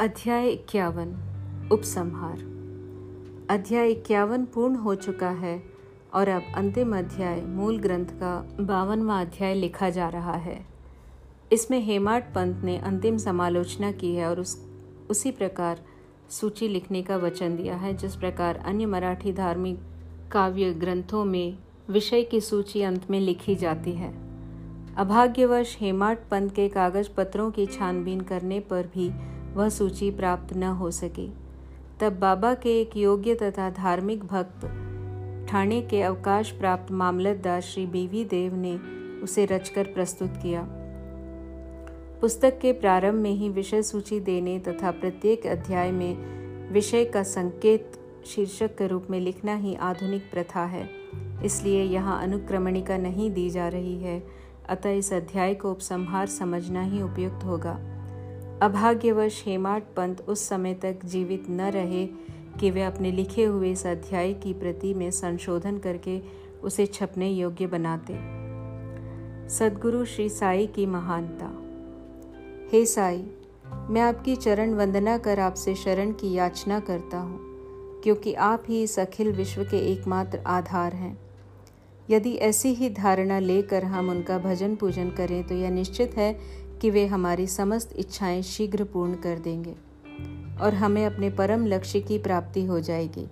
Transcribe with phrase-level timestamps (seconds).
[0.00, 1.08] अध्याय इक्यावन,
[1.72, 2.38] उपसंहार।
[3.50, 5.62] अध्याय इक्यावन पूर्ण हो चुका है
[6.14, 10.66] और अब अंतिम अध्याय मूल ग्रंथ का बावनवा अध्याय लिखा जा रहा है।
[11.52, 14.68] इसमें हेमाट पंत ने अंतिम समालोचना की है और उस,
[15.10, 15.80] उसी प्रकार
[16.30, 19.80] सूची लिखने का वचन दिया है, जिस प्रकार अन्य मराठी धार्मिक
[20.32, 21.58] काव्य ग्रंथों में
[21.90, 24.14] विषय की सूची अंत में लिखी जाती है।
[24.96, 30.62] अभाग्यवश हेमाट पंत के कागज़ पत्रों की छानबीन करने पर भी वह सूची प्राप्त न
[30.62, 31.32] हो सकी।
[32.00, 34.60] तब बाबा के एक योग्य तथा धार्मिक भक्त
[35.50, 38.76] ठाणे के अवकाश प्राप्त मामलतदार श्री बीवी देव ने
[39.20, 40.66] उसे रचकर प्रस्तुत किया।
[42.20, 46.16] पुस्तक के प्रारंभ में ही विषय सूची देने तथा प्रत्येक अध्याय में
[46.72, 47.92] विषय का संकेत
[48.26, 50.90] शीर्षक के रूप में लिखना ही आधुनिक प्रथा है।
[51.44, 54.26] इसलिए यहाँ अनुक्रमणिका नहीं दी जा रही है।
[54.68, 57.89] अतः इस अध्याय को उपसंहार समझना ही उपयुक्त होगा।
[58.62, 62.06] अभाग्यवश हेमाट पंत उस समय तक जीवित न रहे
[62.60, 66.20] कि वे अपने लिखे हुए इस अध्याय की प्रति में संशोधन करके
[66.62, 68.14] उसे छपने योग्य बनाते।
[69.48, 71.50] सदगुरु श्री साई की महानता।
[72.72, 73.24] हे साई,
[73.90, 77.40] मैं आपकी चरण वंदना कर आपसे शरण की याचना करता हूँ,
[78.02, 81.18] क्योंकि आप ही इस अखिल विश्व के एकमात्र आधार हैं।
[82.10, 86.32] यदि ऐसी ही धारणा लेकर हम उनका भजन पूजन करें तो यह निश्चित है
[86.80, 89.74] कि वे हमारी समस्त इच्छाएँ शीघ्र पूर्ण कर देंगे
[90.60, 93.26] और हमें अपने परम लक्ष्य की प्राप्ति हो जाएगी।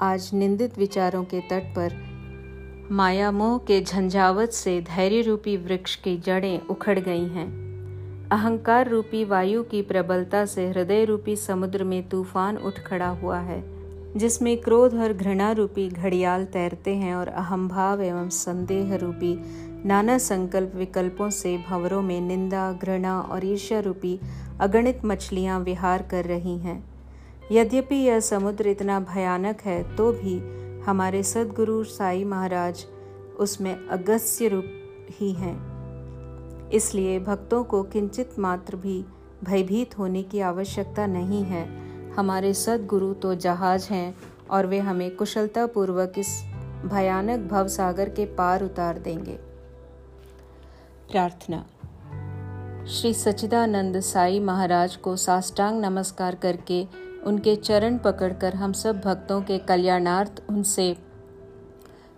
[0.00, 1.92] आज निंदित विचारों के तट पर,
[2.90, 7.48] माया मोह के झंझावत से धैर्य रूपी वृक्ष की जड़ें उखड़ गई हैं।
[8.32, 13.62] अहंकार रूपी वायु की प्रबलता से हृदय रूपी समुद्र में तूफ़ान उठ खड़ा हुआ है,
[14.16, 19.34] जिसमें क्रोध और घृणा रूपी घड़ियाल तैरते हैं और अहंभाव एवं संदेह रूपी
[19.86, 24.20] नाना संकल्प विकल्पों से भंवरों में निंदा, घृणा और ईर्ष्या रूपी
[24.60, 26.82] अगणित मछलियाँ विहार कर रही हैं।
[27.52, 30.38] यद्यपि यह समुद्र इतना भयानक है तो भी
[30.86, 32.84] हमारे सदगुरु साई महाराज
[33.38, 34.64] उसमें अगस्य रूप
[35.10, 39.04] ही हैं। इसलिए भक्तों को किंचित मात्र भी
[39.44, 41.66] भयभीत होने की आवश्यकता नहीं है।
[42.12, 44.14] हमारे सदगुरु तो जहाज़ हैं
[44.50, 46.28] और वे हमें कुशलतापूर्वक इस
[46.84, 49.38] भयानक भव सागर के पार उतार देंगे।
[51.10, 51.64] प्रार्थना।
[52.86, 56.86] श्री सचिदानंद साई महाराज को साष्टांग नमस्कार करके
[57.26, 60.96] उनके चरण पकड़कर हम सब भक्तों के कल्याणार्थ उनसे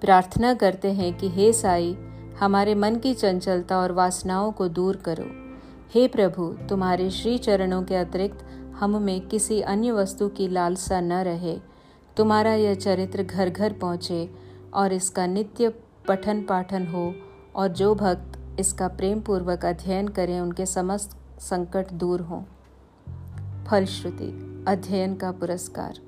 [0.00, 1.96] प्रार्थना करते हैं कि हे साई,
[2.40, 5.24] हमारे मन की चंचलता और वासनाओं को दूर करो।
[5.94, 8.44] हे प्रभु, तुम्हारे श्री चरणों के अतिरिक्त
[8.80, 11.58] हम में किसी अन्य वस्तु की लालसा न रहे।
[12.16, 14.30] तुम्हारा यह चरित्र घर घर पहुँचे
[14.74, 15.68] और इसका नित्य
[16.08, 17.14] पठन पाठन हो
[17.56, 22.42] और जो भक्त इसका प्रेम पूर्वक अध्ययन करें, उनके समस्त संकट दूर हों।
[23.64, 25.98] फलश्रुति, अध्ययन का पुरस्कार।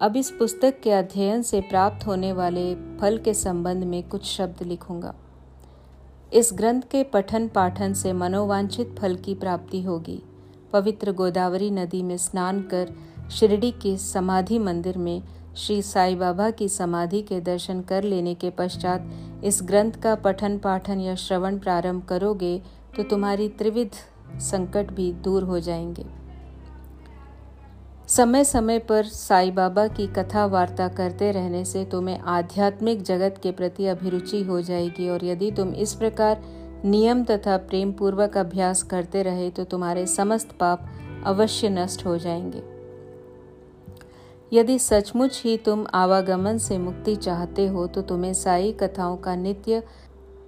[0.00, 4.62] अब इस पुस्तक के अध्ययन से प्राप्त होने वाले फल के संबंध में कुछ शब्द
[4.62, 5.14] लिखूँगा।
[6.32, 10.22] इस ग्रंथ के पठन पाठन से मनोवांछित फल की प्राप्ति होगी।
[10.72, 12.92] पवित्र गोदावरी नदी में स्नान कर
[13.30, 15.22] शिरडी के समाधि मंदिर में
[15.56, 19.10] श्री साई बाबा की समाधि के दर्शन कर लेने के पश्चात
[19.44, 22.62] इस ग्रंथ का पठन पाठन या श्रवण प्रारंभ करोगे
[22.96, 23.90] तो तुम्हारी त्रिविध
[24.40, 26.06] संकट भी दूर हो जाएँगे।
[28.08, 33.50] समय समय पर साई बाबा की कथा वार्ता करते रहने से तुम्हें आध्यात्मिक जगत के
[33.50, 36.42] प्रति अभिरुचि हो जाएगी और यदि तुम इस प्रकार
[36.84, 40.88] नियम तथा प्रेम पूर्वक अभ्यास करते रहे तो तुम्हारे समस्त पाप
[41.26, 42.75] अवश्य नष्ट हो जाएँगे।
[44.52, 49.82] यदि सचमुच ही तुम आवागमन से मुक्ति चाहते हो तो तुम्हें साई कथाओं का नित्य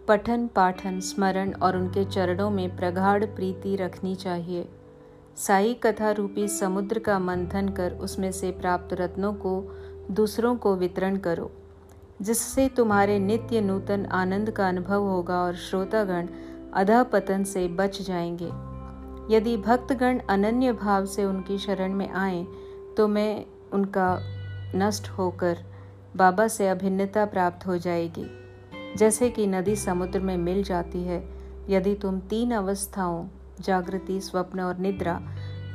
[0.08, 4.68] पठन, पाठन, स्मरण और उनके चरणों में प्रगाढ़ प्रीति रखनी चाहिए।
[5.36, 9.76] साई कथा रूपी समुद्र का मंथन कर उसमें से प्राप्त रत्नों को
[10.10, 11.50] दूसरों को वितरण करो,
[12.22, 16.28] जिससे तुम्हारे नित्य नूतन आनंद का अनुभव होगा और श्रोतागण
[16.74, 18.50] अधा पतन से बच जाएँगे।
[19.36, 22.46] यदि भक्तगण अनन्य भाव से उनकी शरण में आए
[22.96, 24.18] तो मैं उनका
[24.74, 25.58] नष्ट होकर
[26.16, 28.26] बाबा से अभिन्नता प्राप्त हो जाएगी।
[28.96, 31.28] जैसे कि नदी समुद्र में मिल जाती है,
[31.68, 33.28] यदि तुम तीन अवस्थाओं,
[33.60, 35.20] जागृति, स्वप्न और निद्रा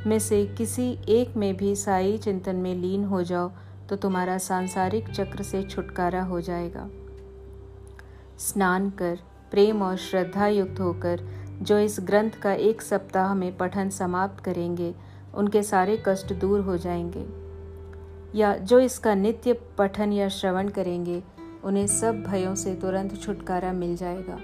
[0.06, 3.50] में से किसी एक में भी साई चिंतन में लीन हो जाओ
[3.88, 6.88] तो तुम्हारा सांसारिक चक्र से छुटकारा हो जाएगा।
[8.38, 9.18] स्नान कर,
[9.50, 11.20] प्रेम और श्रद्धा युक्त होकर
[11.62, 14.94] जो इस ग्रंथ का एक सप्ताह में पठन समाप्त करेंगे,
[15.34, 17.43] उनके सारे कष्ट दूर हो जाएँगे।
[18.34, 21.22] या जो इसका नित्य पठन या श्रवण करेंगे,
[21.64, 24.38] उन्हें सब भयों से तुरंत छुटकारा मिल जाएगा।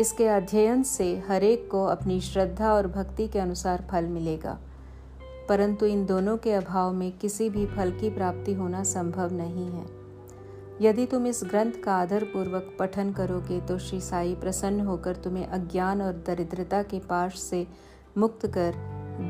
[0.00, 4.58] इसके अध्ययन से हरेक को अपनी श्रद्धा और भक्ति के अनुसार फल मिलेगा।
[5.48, 9.86] परंतु इन दोनों के अभाव में किसी भी फल की प्राप्ति होना संभव नहीं है।
[10.80, 16.02] यदि तुम इस ग्रंथ का आदरपूर्वक पठन करोगे तो श्री साई प्रसन्न होकर तुम्हें अज्ञान
[16.02, 17.66] और दरिद्रता के पाश से
[18.18, 18.74] मुक्त कर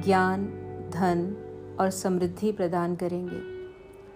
[0.05, 0.47] ज्ञान,
[0.95, 1.49] धन
[1.81, 3.52] और समृद्धि प्रदान करेंगे।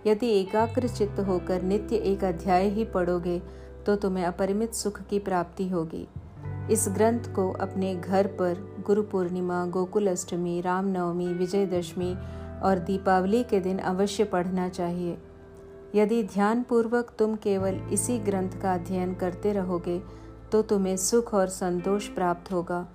[0.07, 3.39] यदि एकाग्र चित्त होकर नित्य एक अध्याय ही पढ़ोगे
[3.87, 6.07] तो तुम्हें अपरिमित सुख की प्राप्ति होगी।
[6.71, 12.15] इस ग्रंथ को अपने घर पर गुरु पूर्णिमा, गोकुल अष्टमी, रामनवमी, विजयदशमी
[12.63, 15.17] और दीपावली के दिन अवश्य पढ़ना चाहिए।
[15.95, 20.01] यदि ध्यानपूर्वक तुम केवल इसी ग्रंथ का अध्ययन करते रहोगे
[20.53, 22.87] तो तुम्हें सुख और संतोष प्राप्त होगा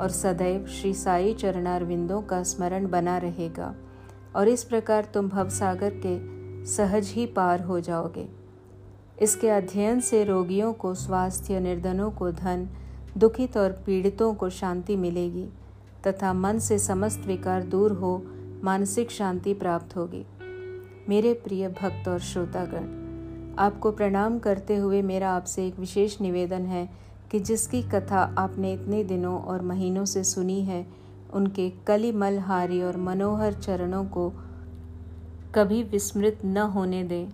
[0.00, 3.74] और सदैव श्री साई चरणारविंदों का स्मरण बना रहेगा।
[4.36, 6.18] और इस प्रकार तुम भवसागर के
[6.66, 8.28] सहज ही पार हो जाओगे।
[9.22, 12.68] इसके अध्ययन से रोगियों को स्वास्थ्य निर्धनों को धन,
[13.18, 15.48] दुखित और पीड़ितों को शांति मिलेगी,
[16.06, 18.22] तथा मन से समस्त विकार दूर हो
[18.64, 20.24] मानसिक शांति प्राप्त होगी।
[21.08, 22.98] मेरे प्रिय भक्त और श्रोतागण,
[23.58, 26.88] आपको प्रणाम करते हुए मेरा आपसे एक विशेष निवेदन है
[27.30, 30.86] कि जिसकी कथा आपने इतने दिनों और महीनों से सुनी है,
[31.32, 34.32] उनके कलिमलहारी और मनोहर चरणों को
[35.54, 37.28] कभी विस्मृत न होने दें।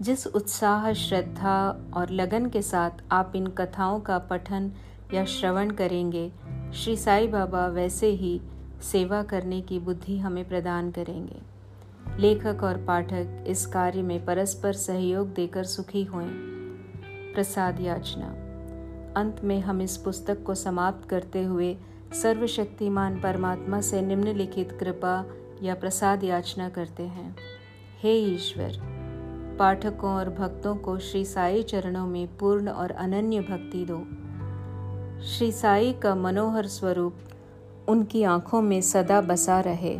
[0.00, 4.72] जिस उत्साह, श्रद्धा और लगन के साथ आप इन कथाओं का पठन
[5.14, 6.32] या श्रवण करेंगे,
[6.74, 8.40] श्री साई बाबा वैसे ही
[8.82, 11.38] सेवा करने की बुद्धि हमें प्रदान करेंगे।
[12.18, 16.26] लेखक और पाठक इस कार्य में परस्पर सहयोग देकर सुखी हों
[17.34, 18.26] प्रसाद याचना।
[19.20, 21.76] अंत में हम इस पुस्तक को समाप्त करते हुए
[22.22, 25.26] सर्वशक्तिमान परमात्मा से निम्नलिखित कृपा
[25.62, 27.36] या प्रसाद याचना करते हैं।
[28.02, 28.72] हे ईश्वर,
[29.58, 33.98] पाठकों और भक्तों को श्री साई चरणों में पूर्ण और अनन्य भक्ति दो।
[35.22, 37.14] श्री साई का मनोहर स्वरूप
[37.88, 39.96] उनकी आँखों में सदा बसा रहे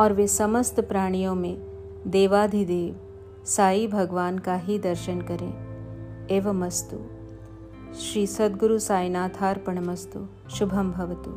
[0.00, 1.58] और वे समस्त प्राणियों में
[2.06, 3.00] देवाधिदेव,
[3.44, 5.70] साई भगवान का ही दर्शन करें।
[6.30, 6.96] एवं अस्तु
[7.94, 11.32] श्री सद्गुरु साईनाथार्पणमस्तु शुभम भवतु।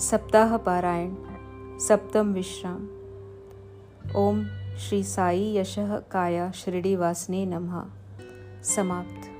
[0.00, 1.14] सप्ताह पारायण।
[1.80, 2.88] सप्तम विश्राम।
[4.16, 4.44] ओम
[4.78, 7.84] श्री साई यश काया शिरडी वासने नमः।
[8.62, 9.33] समाप्त।